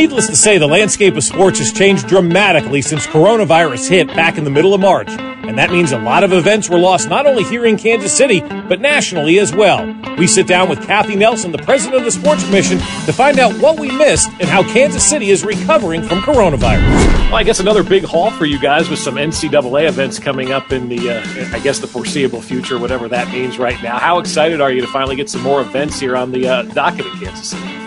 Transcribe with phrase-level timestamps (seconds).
[0.00, 4.44] Needless to say, the landscape of sports has changed dramatically since coronavirus hit back in
[4.44, 5.10] the middle of March.
[5.10, 8.40] And that means a lot of events were lost not only here in Kansas City,
[8.40, 9.94] but nationally as well.
[10.16, 13.52] We sit down with Kathy Nelson, the president of the Sports Commission, to find out
[13.60, 16.80] what we missed and how Kansas City is recovering from coronavirus.
[17.26, 20.72] Well, I guess another big haul for you guys with some NCAA events coming up
[20.72, 23.98] in the, uh, I guess, the foreseeable future, whatever that means right now.
[23.98, 27.04] How excited are you to finally get some more events here on the uh, docket
[27.04, 27.79] in Kansas City?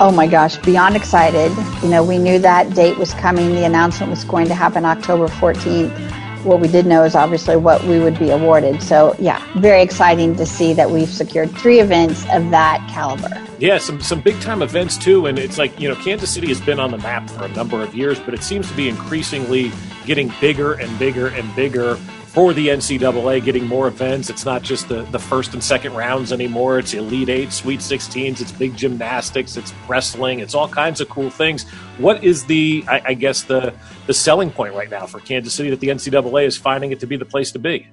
[0.00, 1.50] Oh my gosh, beyond excited.
[1.82, 3.50] You know, we knew that date was coming.
[3.50, 6.44] The announcement was going to happen October 14th.
[6.44, 8.80] What we did know is obviously what we would be awarded.
[8.80, 13.44] So, yeah, very exciting to see that we've secured three events of that caliber.
[13.58, 16.60] Yeah, some some big time events too, and it's like you know Kansas City has
[16.60, 19.72] been on the map for a number of years, but it seems to be increasingly
[20.06, 21.98] getting bigger and bigger and bigger
[22.28, 24.28] for the NCAA, getting more events.
[24.28, 26.78] It's not just the, the first and second rounds anymore.
[26.78, 31.30] It's Elite Eight, Sweet 16s, it's big gymnastics, it's wrestling, it's all kinds of cool
[31.30, 31.68] things.
[31.96, 33.72] What is the, I, I guess, the,
[34.06, 37.06] the selling point right now for Kansas City that the NCAA is finding it to
[37.06, 37.88] be the place to be?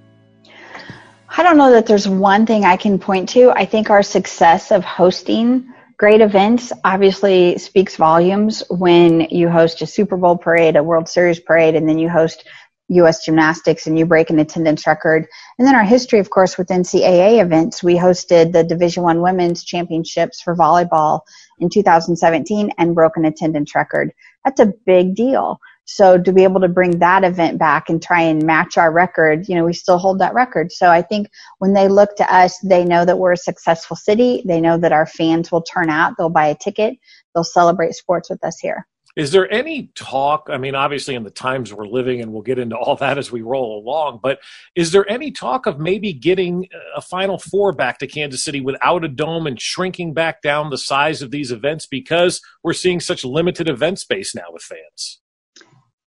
[1.38, 3.51] I don't know that there's one thing I can point to.
[3.51, 9.88] I think our success of hosting great events obviously speaks volumes when you host a
[9.88, 12.45] Super Bowl parade, a World Series parade, and then you host
[12.90, 13.25] U.S.
[13.25, 15.28] gymnastics and you break an attendance record.
[15.57, 19.63] And then our history, of course, with NCAA events, we hosted the Division One Women's
[19.63, 21.22] Championships for volleyball
[21.59, 24.12] in 2017 and broke an attendance record.
[24.44, 25.59] That's a big deal.
[25.85, 29.47] So to be able to bring that event back and try and match our record,
[29.47, 30.72] you know, we still hold that record.
[30.72, 31.29] So I think
[31.59, 34.44] when they look to us, they know that we're a successful city.
[34.45, 36.13] They know that our fans will turn out.
[36.18, 36.97] They'll buy a ticket.
[37.34, 38.88] They'll celebrate sports with us here.
[39.15, 40.49] Is there any talk?
[40.51, 43.31] I mean, obviously, in the times we're living, and we'll get into all that as
[43.31, 44.39] we roll along, but
[44.75, 49.05] is there any talk of maybe getting a Final Four back to Kansas City without
[49.05, 53.23] a dome and shrinking back down the size of these events because we're seeing such
[53.23, 55.21] limited event space now with fans?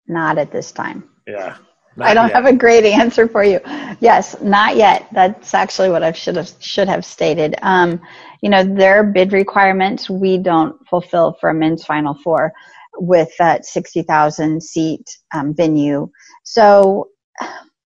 [0.07, 1.07] Not at this time.
[1.25, 1.57] Yeah.
[2.01, 2.35] I don't yet.
[2.35, 3.59] have a great answer for you.
[3.99, 5.07] Yes, not yet.
[5.11, 7.55] That's actually what I should have should have stated.
[7.61, 8.01] Um,
[8.41, 12.53] you know, their bid requirements we don't fulfill for a men's Final Four
[12.99, 16.09] with that 60,000 seat um, venue.
[16.43, 17.09] So,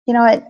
[0.06, 0.44] you know what?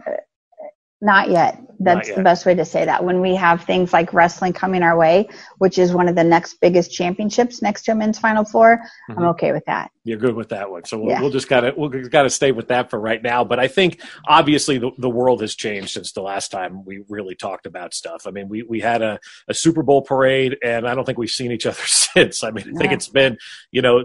[1.01, 1.61] Not yet.
[1.81, 2.17] That's Not yet.
[2.17, 3.05] the best way to say that.
[3.05, 5.29] When we have things like wrestling coming our way,
[5.59, 9.19] which is one of the next biggest championships next to a men's Final 4 mm-hmm.
[9.19, 9.91] I'm okay with that.
[10.07, 10.85] You're good with that one.
[10.85, 11.21] So we'll, yeah.
[11.23, 13.43] we'll just gotta we'll gotta stay with that for right now.
[13.43, 17.35] But I think obviously the, the world has changed since the last time we really
[17.35, 18.27] talked about stuff.
[18.27, 21.31] I mean, we we had a, a Super Bowl parade, and I don't think we've
[21.31, 22.45] seen each other since.
[22.45, 23.39] I mean, I think it's been
[23.71, 24.05] you know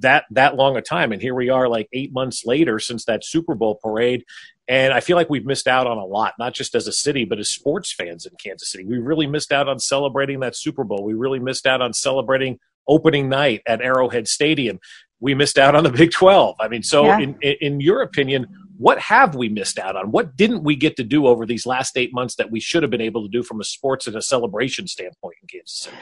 [0.00, 3.24] that that long a time, and here we are, like eight months later since that
[3.24, 4.24] Super Bowl parade,
[4.68, 7.24] and I feel like we've missed out on a lot, not just as a city,
[7.24, 8.84] but as sports fans in Kansas City.
[8.84, 11.02] We really missed out on celebrating that Super Bowl.
[11.02, 14.78] We really missed out on celebrating opening night at Arrowhead Stadium.
[15.20, 16.56] We missed out on the Big 12.
[16.60, 17.18] I mean, so yeah.
[17.18, 18.46] in, in your opinion,
[18.78, 20.12] what have we missed out on?
[20.12, 22.90] What didn't we get to do over these last eight months that we should have
[22.90, 25.96] been able to do from a sports and a celebration standpoint in Kansas City?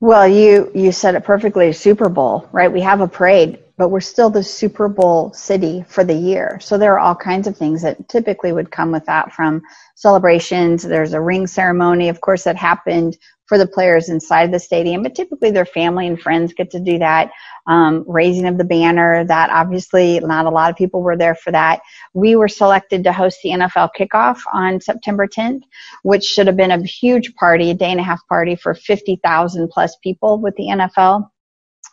[0.00, 1.72] Well, you you said it perfectly.
[1.72, 2.72] Super Bowl, right?
[2.72, 6.58] We have a parade, but we're still the Super Bowl city for the year.
[6.60, 9.62] So there are all kinds of things that typically would come with that from
[9.94, 10.82] celebrations.
[10.82, 13.16] There's a ring ceremony, of course, that happened
[13.52, 16.98] for the players inside the stadium, but typically their family and friends get to do
[16.98, 17.30] that.
[17.66, 21.52] Um, raising of the banner, that obviously not a lot of people were there for
[21.52, 21.82] that.
[22.14, 25.60] We were selected to host the NFL kickoff on September 10th,
[26.02, 29.68] which should have been a huge party, a day and a half party for 50,000
[29.68, 31.28] plus people with the NFL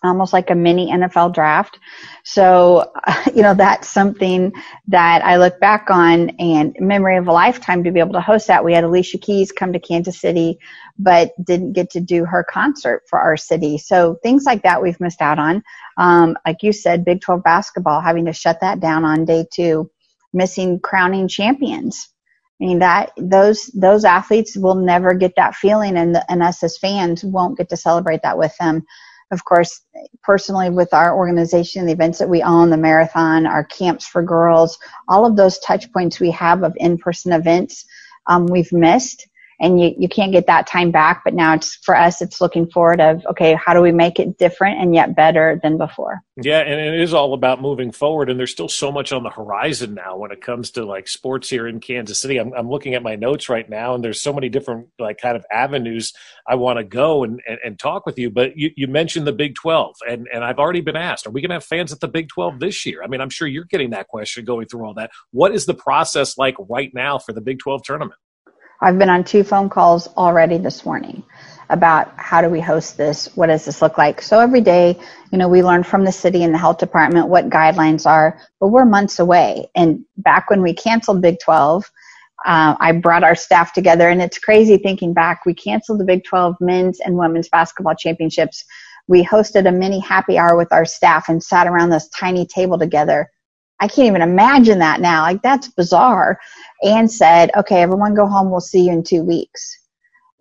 [0.04, 1.80] almost like a mini NFL draft.
[2.24, 2.92] So,
[3.36, 4.54] you know, that's something
[4.88, 8.48] that I look back on and memory of a lifetime to be able to host
[8.48, 8.64] that.
[8.64, 10.60] We had Alicia Keys come to Kansas City,
[10.98, 13.78] but didn't get to do her concert for our city.
[13.78, 15.64] So things like that we've missed out on.
[15.98, 19.92] Um, like you said, Big 12 basketball, having to shut that down on day two,
[20.34, 22.10] missing crowning champions.
[22.62, 26.62] I mean that those those athletes will never get that feeling, and, the, and us
[26.62, 28.86] as fans won't get to celebrate that with them
[29.32, 29.82] of course,
[30.24, 34.78] personally with our organization, the events that we own, the marathon, our camps for girls,
[35.08, 37.86] all of those touch points we have of in-person events,
[38.28, 39.28] um, we've missed
[39.60, 41.22] and you, you can't get that time back.
[41.24, 44.38] But now it's for us, it's looking forward of, okay, how do we make it
[44.38, 46.22] different and yet better than before?
[46.42, 46.60] Yeah.
[46.60, 48.30] And it is all about moving forward.
[48.30, 51.50] And there's still so much on the horizon now when it comes to like sports
[51.50, 52.38] here in Kansas City.
[52.38, 55.36] I'm, I'm looking at my notes right now and there's so many different like kind
[55.36, 56.14] of avenues
[56.48, 58.30] I want to go and, and, and talk with you.
[58.30, 61.42] But you, you mentioned the Big 12 and, and I've already been asked, are we
[61.42, 63.04] going to have fans at the Big 12 this year?
[63.04, 65.12] I mean, I'm sure you're getting that question going through all that.
[65.32, 68.20] What is the process like right now for the Big 12 tournament?
[68.82, 71.24] I've been on two phone calls already this morning
[71.70, 73.36] about how do we host this?
[73.36, 74.22] What does this look like?
[74.22, 75.00] So every day,
[75.32, 78.70] you know, we learn from the city and the health department what guidelines are, but
[78.70, 79.70] we're months away.
[79.76, 81.92] And back when we canceled Big 12,
[82.46, 85.46] uh, I brought our staff together, and it's crazy thinking back.
[85.46, 88.64] We canceled the Big 12 men's and women's basketball championships.
[89.08, 92.80] We hosted a mini happy hour with our staff and sat around this tiny table
[92.80, 93.30] together
[93.80, 95.22] I can't even imagine that now.
[95.24, 96.40] Like that's bizarre.
[96.84, 98.52] And said, okay, everyone go home.
[98.52, 99.80] We'll see you in two weeks.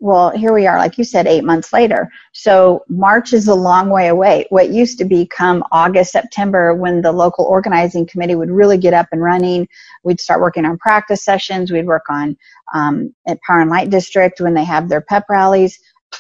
[0.01, 2.09] Well, here we are, like you said, eight months later.
[2.33, 4.47] So March is a long way away.
[4.51, 8.95] What used to be come August, September, when the local organizing committee would really get
[8.95, 9.67] up and running,
[10.05, 11.73] we'd start working on practice sessions.
[11.73, 12.37] We'd work on
[12.73, 15.77] um, at Power and Light District when they have their pep rallies.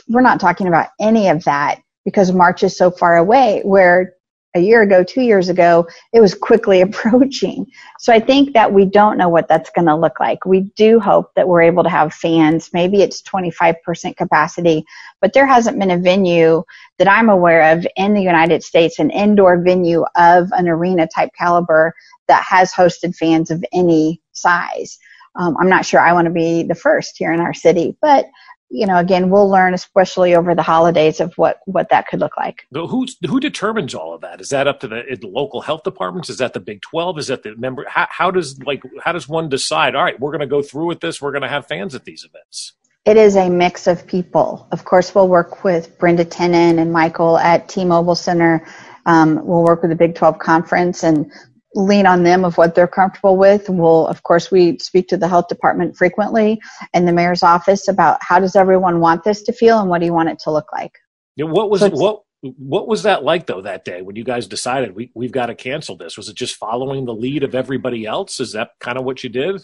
[0.09, 3.63] We're not talking about any of that because March is so far away.
[3.65, 4.15] Where
[4.55, 7.67] a year ago, two years ago, it was quickly approaching.
[7.99, 10.45] So I think that we don't know what that's going to look like.
[10.45, 12.71] We do hope that we're able to have fans.
[12.73, 14.85] Maybe it's 25% capacity,
[15.21, 16.63] but there hasn't been a venue
[16.99, 21.31] that I'm aware of in the United States, an indoor venue of an arena type
[21.37, 21.95] caliber
[22.29, 24.99] that has hosted fans of any size.
[25.37, 28.27] Um, I'm not sure I want to be the first here in our city, but
[28.71, 32.37] you know, again, we'll learn, especially over the holidays, of what what that could look
[32.37, 32.67] like.
[32.73, 34.41] Who who determines all of that?
[34.41, 36.29] Is that up to the, the local health departments?
[36.29, 37.19] Is that the Big Twelve?
[37.19, 37.87] Is that the member?
[37.89, 39.95] How, how does like how does one decide?
[39.95, 41.23] All right, we're going to go through with this.
[41.23, 42.75] We're going to have fans at these events.
[43.05, 44.69] It is a mix of people.
[44.71, 48.67] Of course, we'll work with Brenda Tinnen and Michael at T-Mobile Center.
[49.07, 51.33] Um, we'll work with the Big 12 Conference and
[51.75, 53.69] lean on them of what they're comfortable with.
[53.69, 56.61] We'll, of course, we speak to the health department frequently
[56.95, 60.07] and the mayor's office about how does everyone want this to feel and what do
[60.07, 60.93] you want it to look like.
[61.37, 64.47] Yeah, what was so what what was that like though that day when you guys
[64.47, 66.17] decided we we've got to cancel this?
[66.17, 68.41] Was it just following the lead of everybody else?
[68.41, 69.61] Is that kind of what you did?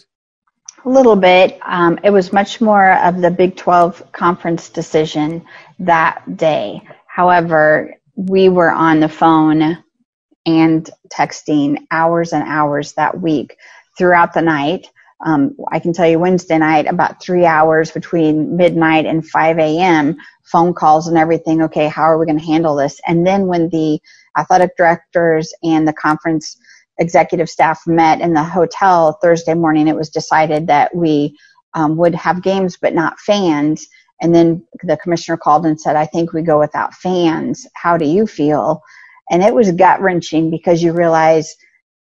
[0.83, 1.59] A little bit.
[1.65, 5.43] Um, it was much more of the Big 12 conference decision
[5.79, 6.81] that day.
[7.07, 9.83] However, we were on the phone
[10.45, 13.57] and texting hours and hours that week
[13.97, 14.87] throughout the night.
[15.25, 20.17] Um, I can tell you Wednesday night, about three hours between midnight and 5 a.m.,
[20.43, 21.61] phone calls and everything.
[21.63, 22.99] Okay, how are we going to handle this?
[23.07, 23.99] And then when the
[24.37, 26.57] athletic directors and the conference
[26.99, 31.37] executive staff met in the hotel Thursday morning, it was decided that we
[31.73, 33.87] um, would have games but not fans.
[34.21, 37.67] And then the commissioner called and said, I think we go without fans.
[37.73, 38.81] How do you feel?
[39.29, 41.55] And it was gut wrenching because you realize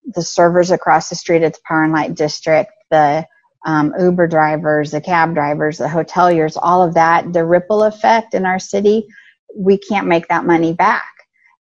[0.04, 3.26] the servers across the street at the Power and Light District, the
[3.66, 8.46] um, Uber drivers, the cab drivers, the hoteliers, all of that, the ripple effect in
[8.46, 9.06] our city,
[9.56, 11.08] we can't make that money back.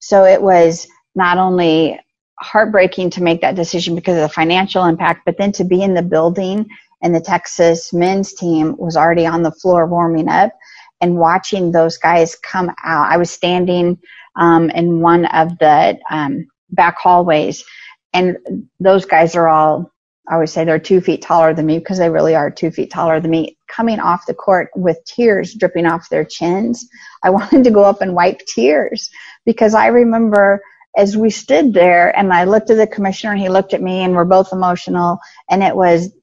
[0.00, 1.98] So it was not only
[2.40, 5.94] heartbreaking to make that decision because of the financial impact, but then to be in
[5.94, 6.68] the building
[7.02, 10.52] and the Texas men's team was already on the floor warming up
[11.00, 13.10] and watching those guys come out.
[13.10, 13.98] I was standing
[14.36, 17.64] um, in one of the um, back hallways.
[18.12, 18.38] And
[18.80, 19.92] those guys are all,
[20.28, 22.90] I would say they're two feet taller than me because they really are two feet
[22.90, 26.88] taller than me, coming off the court with tears dripping off their chins.
[27.22, 29.10] I wanted to go up and wipe tears
[29.44, 30.62] because I remember
[30.96, 34.00] as we stood there and I looked at the commissioner and he looked at me
[34.00, 35.18] and we're both emotional
[35.50, 36.14] and it was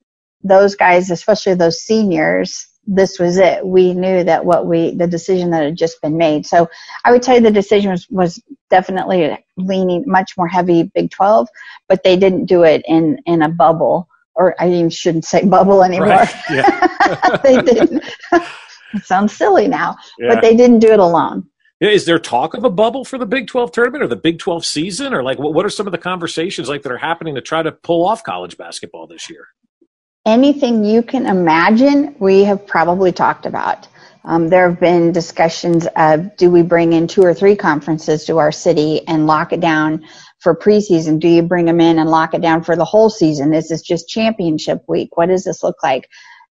[0.43, 3.65] those guys, especially those seniors, this was it.
[3.65, 6.45] We knew that what we, the decision that had just been made.
[6.45, 6.69] So
[7.05, 11.47] I would tell you the decision was, was definitely leaning much more heavy Big 12,
[11.87, 15.83] but they didn't do it in, in a bubble, or I even shouldn't say bubble
[15.83, 16.07] anymore.
[16.07, 16.35] Right.
[16.49, 17.37] Yeah.
[17.43, 18.03] they didn't.
[18.31, 20.33] it sounds silly now, yeah.
[20.33, 21.47] but they didn't do it alone.
[21.79, 24.63] Is there talk of a bubble for the Big 12 tournament or the Big 12
[24.63, 25.15] season?
[25.15, 27.71] Or like, what are some of the conversations like that are happening to try to
[27.71, 29.47] pull off college basketball this year?
[30.25, 33.87] Anything you can imagine, we have probably talked about.
[34.23, 38.37] Um, there have been discussions of do we bring in two or three conferences to
[38.37, 40.05] our city and lock it down
[40.39, 41.19] for preseason?
[41.19, 43.51] Do you bring them in and lock it down for the whole season?
[43.51, 45.17] Is this just championship week?
[45.17, 46.07] What does this look like?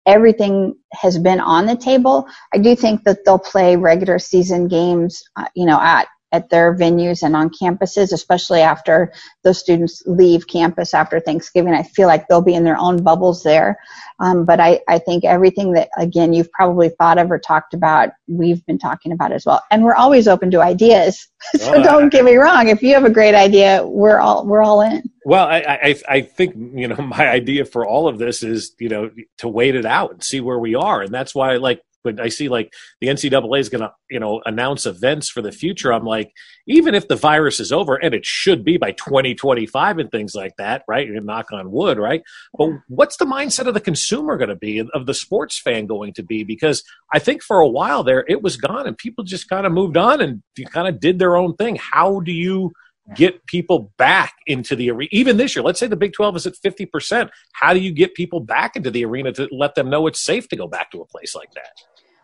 [0.06, 2.26] Everything has been on the table.
[2.54, 6.74] I do think that they'll play regular season games, uh, you know, at at their
[6.76, 9.12] venues and on campuses, especially after
[9.44, 11.72] those students leave campus after Thanksgiving.
[11.72, 13.78] I feel like they'll be in their own bubbles there.
[14.20, 18.10] Um, but I, I think everything that, again, you've probably thought of or talked about,
[18.26, 19.62] we've been talking about as well.
[19.70, 21.28] And we're always open to ideas.
[21.56, 22.68] so well, don't get me wrong.
[22.68, 25.08] If you have a great idea, we're all, we're all in.
[25.24, 28.88] Well, I, I, I think, you know, my idea for all of this is, you
[28.88, 31.00] know, to wait it out and see where we are.
[31.00, 34.40] And that's why, like, when I see like the NCAA is going to, you know,
[34.46, 36.32] announce events for the future, I'm like,
[36.66, 40.52] even if the virus is over, and it should be by 2025 and things like
[40.58, 41.06] that, right?
[41.06, 42.22] You knock on wood, right?
[42.56, 46.14] But what's the mindset of the consumer going to be, of the sports fan going
[46.14, 46.44] to be?
[46.44, 49.72] Because I think for a while there, it was gone, and people just kind of
[49.72, 51.76] moved on and kind of did their own thing.
[51.76, 52.72] How do you?
[53.14, 55.08] Get people back into the arena.
[55.12, 57.30] Even this year, let's say the Big 12 is at 50%.
[57.52, 60.48] How do you get people back into the arena to let them know it's safe
[60.48, 61.70] to go back to a place like that?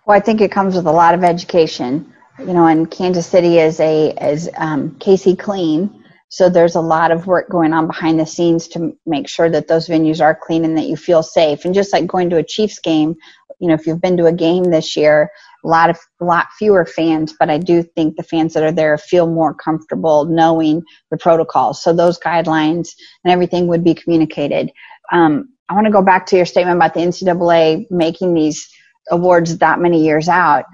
[0.07, 2.12] Well, I think it comes with a lot of education.
[2.38, 7.12] You know, and Kansas City is a is um, KC Clean, so there's a lot
[7.12, 10.64] of work going on behind the scenes to make sure that those venues are clean
[10.64, 11.64] and that you feel safe.
[11.64, 13.14] And just like going to a Chiefs game,
[13.61, 15.30] you know, if you've been to a game this year,
[15.64, 18.73] a lot of a lot fewer fans, but I do think the fans that are
[18.73, 21.82] there feel more comfortable knowing the protocols.
[21.82, 22.90] So those guidelines
[23.25, 24.70] and everything would be communicated.
[25.12, 28.68] Um, I want to go back to your statement about the NCAA making these
[29.11, 30.64] awards that many years out,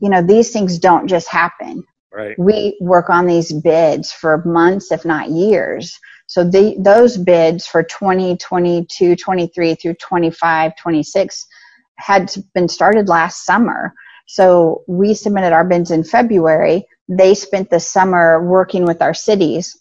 [0.00, 1.84] you know, these things don't just happen.
[2.12, 2.38] Right.
[2.38, 5.98] We work on these bids for months, if not years.
[6.26, 11.46] So the, those bids for 2022, 23 through 25, 26
[12.00, 13.94] had been started last summer.
[14.26, 16.86] So we submitted our bids in February.
[17.08, 19.76] They spent the summer working with our cities.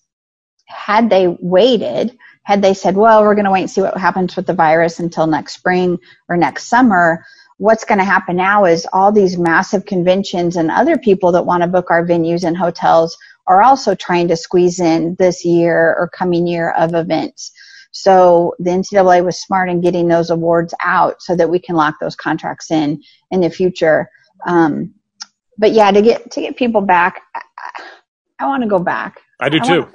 [0.67, 4.35] Had they waited, had they said, well, we're going to wait and see what happens
[4.35, 5.97] with the virus until next spring
[6.27, 7.23] or next summer,
[7.57, 11.61] what's going to happen now is all these massive conventions and other people that want
[11.61, 16.09] to book our venues and hotels are also trying to squeeze in this year or
[16.09, 17.51] coming year of events.
[17.91, 21.95] So the NCAA was smart in getting those awards out so that we can lock
[21.99, 24.09] those contracts in in the future.
[24.45, 24.93] Um,
[25.57, 27.41] but yeah, to get to get people back, I,
[28.39, 29.19] I want to go back.
[29.39, 29.87] I do I too.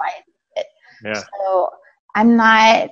[1.03, 1.23] Yeah.
[1.43, 1.69] So
[2.15, 2.89] I'm not.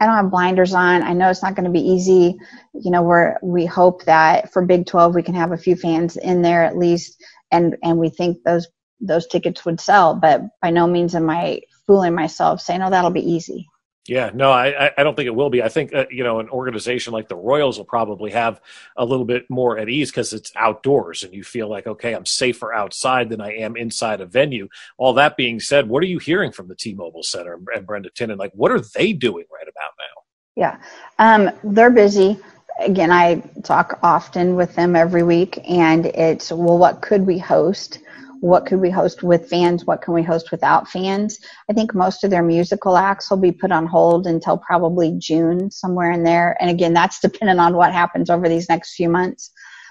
[0.00, 1.02] I don't have blinders on.
[1.02, 2.36] I know it's not going to be easy.
[2.74, 6.18] You know, we're we hope that for Big 12 we can have a few fans
[6.18, 8.68] in there at least, and and we think those
[9.00, 10.14] those tickets would sell.
[10.14, 13.66] But by no means am I fooling myself saying, "Oh, that'll be easy."
[14.08, 15.62] Yeah, no, I, I don't think it will be.
[15.62, 18.58] I think uh, you know an organization like the Royals will probably have
[18.96, 22.24] a little bit more at ease because it's outdoors and you feel like okay, I'm
[22.24, 24.66] safer outside than I am inside a venue.
[24.96, 28.38] All that being said, what are you hearing from the T-Mobile Center and Brenda Tinnen?
[28.38, 30.22] Like, what are they doing right about now?
[30.56, 30.78] Yeah,
[31.18, 32.38] um, they're busy.
[32.80, 37.98] Again, I talk often with them every week, and it's well, what could we host?
[38.40, 41.38] What could we host with fans, what can we host without fans.
[41.68, 45.70] I think most of their musical acts will be put on hold until probably June,
[45.70, 46.56] somewhere in there.
[46.60, 49.50] And again, that's dependent on what happens over these next few months.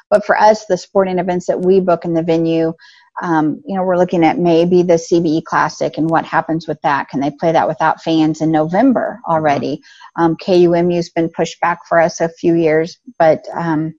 [0.10, 2.74] But for us, the sporting events that we book in the venue,
[3.22, 7.10] um, you know, we're looking at maybe the CBE Classic and what happens with that.
[7.10, 9.82] Can they play that without fans in November already?
[10.18, 13.96] Um, KUMU's been pushed back for us a few years, but um,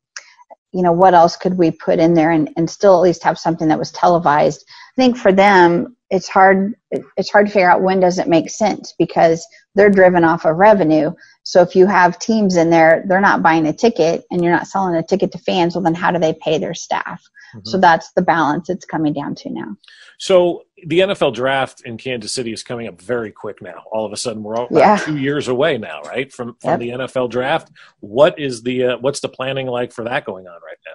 [0.72, 3.38] you know, what else could we put in there and, and still at least have
[3.38, 4.64] something that was televised?
[4.68, 6.74] I think for them, it's hard,
[7.16, 10.56] it's hard to figure out when does it make sense because they're driven off of
[10.56, 11.12] revenue.
[11.42, 14.66] So if you have teams in there, they're not buying a ticket and you're not
[14.66, 17.22] selling a ticket to fans, well then how do they pay their staff?
[17.54, 17.68] Mm-hmm.
[17.68, 19.76] So that's the balance it's coming down to now.
[20.18, 23.84] So the NFL draft in Kansas City is coming up very quick now.
[23.92, 24.96] All of a sudden, we're all yeah.
[24.96, 26.98] two years away now, right, from from yep.
[26.98, 27.70] the NFL draft.
[28.00, 30.92] What is the uh, what's the planning like for that going on right now?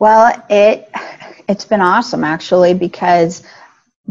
[0.00, 0.90] Well, it
[1.48, 3.42] it's been awesome actually because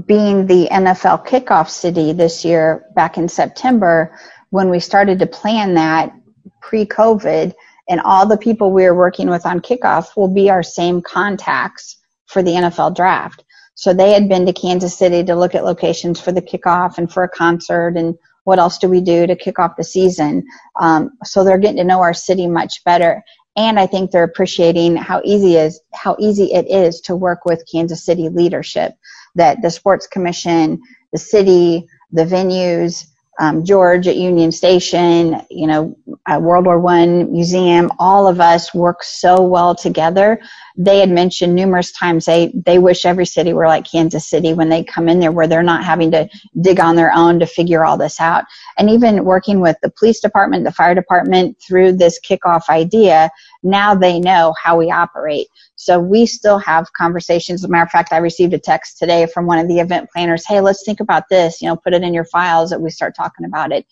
[0.05, 4.17] being the NFL kickoff city this year back in September
[4.49, 6.13] when we started to plan that
[6.61, 7.53] pre-COVID
[7.89, 11.97] and all the people we are working with on kickoff will be our same contacts
[12.25, 13.43] for the NFL draft.
[13.75, 17.11] So they had been to Kansas City to look at locations for the kickoff and
[17.11, 20.45] for a concert and what else do we do to kick off the season.
[20.79, 23.23] Um, so they're getting to know our city much better.
[23.55, 27.63] And I think they're appreciating how easy is how easy it is to work with
[27.71, 28.93] Kansas City leadership.
[29.35, 30.81] That the sports commission,
[31.11, 33.07] the city, the venues,
[33.39, 35.95] um, George at Union Station, you know,
[36.39, 40.39] World War One Museum, all of us work so well together.
[40.75, 44.69] They had mentioned numerous times they they wish every city were like Kansas City when
[44.69, 46.27] they come in there, where they're not having to
[46.61, 48.45] dig on their own to figure all this out.
[48.77, 53.29] And even working with the police department, the fire department through this kickoff idea,
[53.61, 55.47] now they know how we operate.
[55.75, 57.61] So we still have conversations.
[57.61, 60.09] As a matter of fact, I received a text today from one of the event
[60.11, 60.45] planners.
[60.47, 61.61] Hey, let's think about this.
[61.61, 63.85] You know, put it in your files that we start talking about it.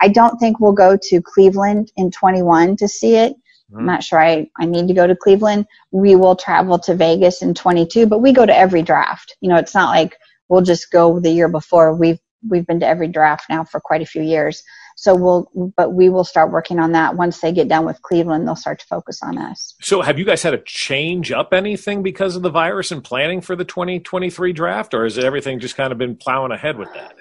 [0.00, 3.34] I don't think we'll go to Cleveland in 21 to see it.
[3.70, 3.80] Mm-hmm.
[3.80, 5.66] I'm not sure I, I need to go to Cleveland.
[5.90, 9.36] We will travel to Vegas in 22, but we go to every draft.
[9.40, 10.16] You know, it's not like
[10.48, 11.94] we'll just go the year before.
[11.94, 14.62] We've, we've been to every draft now for quite a few years.
[14.96, 18.48] So we'll, but we will start working on that once they get done with Cleveland.
[18.48, 19.76] They'll start to focus on us.
[19.80, 23.40] So have you guys had to change up anything because of the virus and planning
[23.40, 27.14] for the 2023 draft, or has everything just kind of been plowing ahead with that?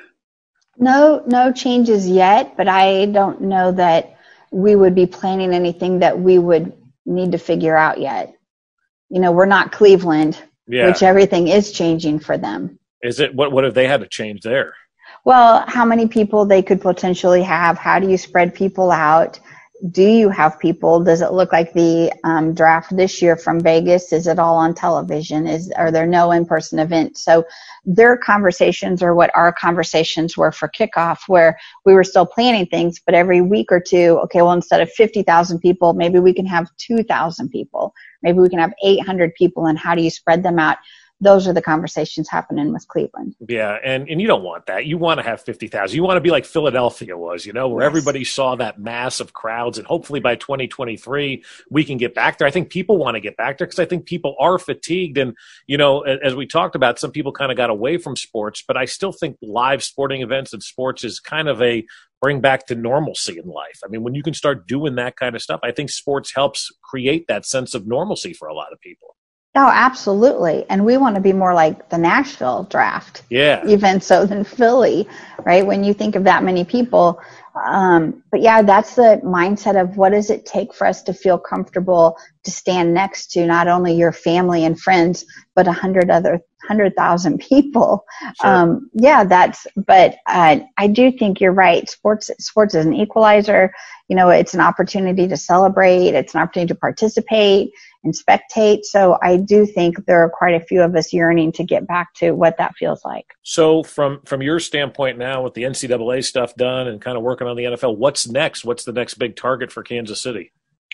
[0.79, 4.16] No, no changes yet, but I don't know that
[4.51, 6.73] we would be planning anything that we would
[7.05, 8.33] need to figure out yet.
[9.09, 10.87] You know, we're not Cleveland, yeah.
[10.87, 12.79] which everything is changing for them.
[13.01, 13.51] Is it what?
[13.51, 14.73] What have they had to change there?
[15.27, 17.77] well, how many people they could potentially have?
[17.77, 19.41] How do you spread people out?
[19.91, 21.03] Do you have people?
[21.03, 24.11] Does it look like the um, draft this year from Vegas?
[24.11, 25.45] Is it all on television?
[25.45, 27.23] Is are there no in-person events?
[27.23, 27.45] So
[27.85, 32.99] their conversations are what our conversations were for kickoff, where we were still planning things,
[33.05, 36.47] but every week or two, okay, well instead of fifty thousand people, maybe we can
[36.47, 37.93] have two thousand people,
[38.23, 40.77] maybe we can have eight hundred people, and how do you spread them out?
[41.19, 43.35] Those are the conversations happening with Cleveland.
[43.47, 44.85] Yeah, and and you don't want that.
[44.85, 45.95] You want to have fifty thousand.
[45.95, 47.89] You want to be like Philadelphia was, you know, where yes.
[47.89, 52.13] everybody saw that mass of crowds, and hopefully by twenty twenty three we can get
[52.13, 52.47] back there.
[52.47, 55.35] I think people want to get back there because I think people are fatigued, and
[55.65, 58.77] you know, as we talked about, some people kind of got away from sports, but
[58.77, 61.85] I still think live sporting events and sports is kind of a
[62.21, 63.79] bring back to normalcy in life.
[63.83, 66.71] I mean, when you can start doing that kind of stuff, I think sports helps
[66.83, 69.16] create that sense of normalcy for a lot of people.
[69.59, 70.65] Oh, absolutely.
[70.69, 73.23] And we want to be more like the Nashville draft.
[73.31, 73.65] Yeah.
[73.65, 75.07] Even so than Philly,
[75.39, 75.65] right?
[75.65, 77.19] When you think of that many people.
[77.65, 81.39] Um, but yeah, that's the mindset of what does it take for us to feel
[81.39, 86.39] comfortable to stand next to not only your family and friends, but a hundred other
[86.67, 88.05] hundred thousand people.
[88.39, 88.49] Sure.
[88.49, 89.65] Um, yeah, that's.
[89.75, 91.89] But uh, I do think you're right.
[91.89, 93.73] Sports sports is an equalizer.
[94.07, 96.09] You know, it's an opportunity to celebrate.
[96.09, 97.71] It's an opportunity to participate
[98.03, 98.83] and spectate.
[98.83, 102.13] So I do think there are quite a few of us yearning to get back
[102.15, 103.25] to what that feels like.
[103.43, 107.47] So from from your standpoint now, with the NCAA stuff done and kind of working
[107.47, 108.65] on the NFL, what's next?
[108.65, 110.51] What's the next big target for Kansas City?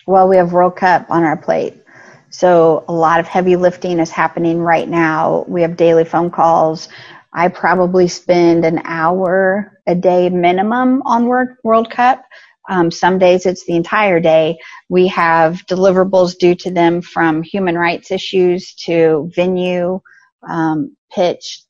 [0.08, 1.82] Well, we have World Cup on our plate.
[2.30, 5.46] So a lot of heavy lifting is happening right now.
[5.48, 6.90] We have daily phone calls.
[7.32, 12.24] I probably spend an hour a day minimum on World Cup.
[12.70, 14.58] Um, some days it's the entire day.
[14.90, 20.00] We have deliverables due to them from human rights issues to venue,
[20.48, 21.64] um, pitch,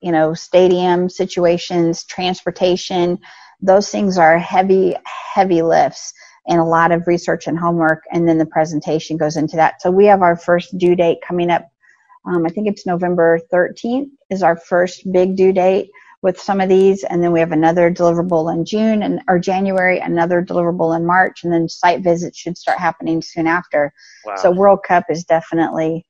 [0.00, 3.18] you know, stadium situations, transportation.
[3.60, 6.12] Those things are heavy, heavy lifts
[6.48, 8.04] and a lot of research and homework.
[8.12, 9.82] And then the presentation goes into that.
[9.82, 11.68] So we have our first due date coming up.
[12.24, 15.90] Um, I think it's November 13th is our first big due date
[16.22, 19.98] with some of these, and then we have another deliverable in June and or January,
[19.98, 23.92] another deliverable in March, and then site visits should start happening soon after.
[24.24, 24.36] Wow.
[24.36, 26.06] So World Cup is definitely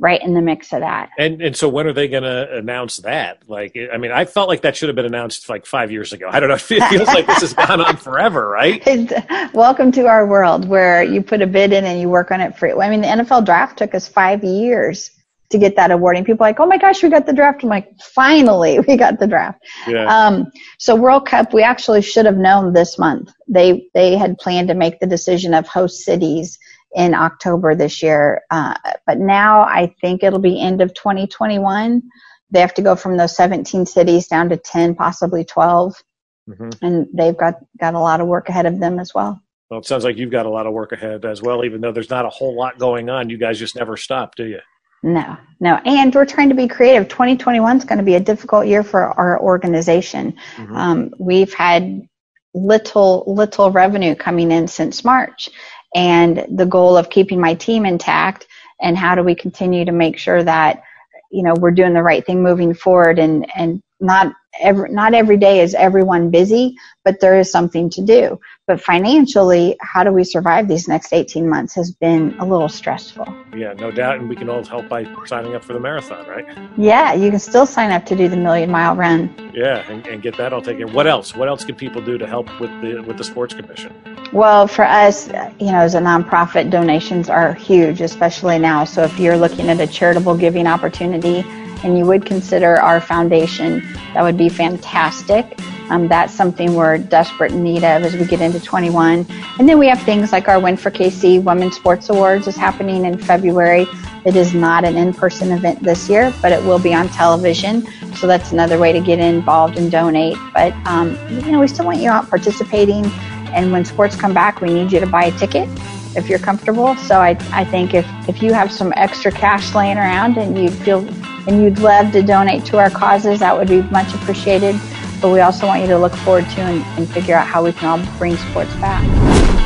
[0.00, 1.10] right in the mix of that.
[1.18, 3.42] And and so when are they going to announce that?
[3.48, 6.28] Like, I mean, I felt like that should have been announced like five years ago.
[6.30, 6.54] I don't know.
[6.70, 8.82] It feels like this has gone on forever, right?
[9.52, 12.56] welcome to our world where you put a bid in and you work on it
[12.56, 12.80] for.
[12.80, 15.10] I mean, the NFL draft took us five years
[15.50, 16.24] to get that awarding.
[16.24, 17.62] People are like, oh my gosh, we got the draft.
[17.62, 19.64] I'm like, finally, we got the draft.
[19.86, 20.04] Yeah.
[20.04, 23.32] Um, so World Cup, we actually should have known this month.
[23.46, 26.58] They they had planned to make the decision of host cities
[26.94, 28.74] in October this year, uh,
[29.06, 32.02] but now I think it'll be end of 2021.
[32.50, 36.02] They have to go from those 17 cities down to 10, possibly 12,
[36.48, 36.70] mm-hmm.
[36.80, 39.42] and they've got got a lot of work ahead of them as well.
[39.70, 41.92] Well, it sounds like you've got a lot of work ahead as well, even though
[41.92, 43.28] there's not a whole lot going on.
[43.28, 44.60] You guys just never stop, do you?
[45.02, 45.76] No, no.
[45.84, 47.08] And we're trying to be creative.
[47.08, 50.34] 2021 is going to be a difficult year for our organization.
[50.56, 50.76] Mm-hmm.
[50.76, 52.08] Um, we've had
[52.54, 55.48] little, little revenue coming in since March.
[55.94, 58.46] And the goal of keeping my team intact
[58.80, 60.82] and how do we continue to make sure that,
[61.30, 65.36] you know, we're doing the right thing moving forward and, and not every, not every
[65.36, 68.38] day is everyone busy, but there is something to do.
[68.66, 73.26] But financially, how do we survive these next 18 months has been a little stressful.
[73.56, 74.18] Yeah, no doubt.
[74.18, 76.46] And we can all help by signing up for the marathon, right?
[76.76, 79.34] Yeah, you can still sign up to do the million mile run.
[79.54, 80.92] Yeah, and, and get that all taken.
[80.92, 81.34] What else?
[81.34, 83.94] What else can people do to help with the with the sports commission?
[84.32, 88.84] Well, for us, you know, as a nonprofit, donations are huge, especially now.
[88.84, 91.42] So if you're looking at a charitable giving opportunity
[91.84, 93.80] and you would consider our foundation,
[94.14, 95.58] that would be fantastic.
[95.90, 99.26] Um, that's something we're desperate in need of as we get into 21.
[99.58, 103.04] And then we have things like our Win for KC Women's Sports Awards is happening
[103.04, 103.86] in February.
[104.24, 107.86] It is not an in-person event this year, but it will be on television.
[108.16, 110.36] So that's another way to get involved and donate.
[110.52, 113.06] But um, you know, we still want you out participating.
[113.54, 115.68] And when sports come back, we need you to buy a ticket
[116.16, 116.96] if you're comfortable.
[116.96, 120.68] So I, I think if, if you have some extra cash laying around and you
[120.68, 121.02] feel
[121.46, 124.74] and you'd love to donate to our causes, that would be much appreciated.
[125.20, 127.72] But we also want you to look forward to and, and figure out how we
[127.72, 129.04] can all bring sports back.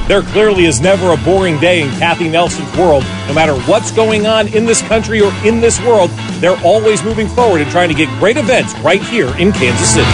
[0.08, 3.04] There clearly is never a boring day in Kathy Nelson's world.
[3.28, 7.28] No matter what's going on in this country or in this world, they're always moving
[7.28, 10.10] forward and trying to get great events right here in Kansas City.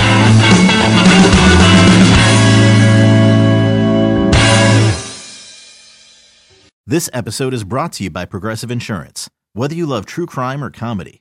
[6.86, 9.28] This episode is brought to you by Progressive Insurance.
[9.52, 11.20] Whether you love true crime or comedy,